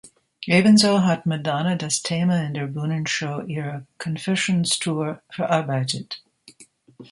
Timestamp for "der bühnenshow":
2.55-3.41